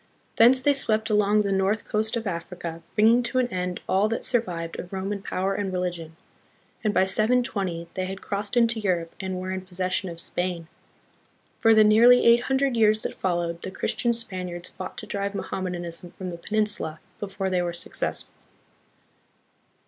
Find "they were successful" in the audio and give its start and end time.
17.51-18.33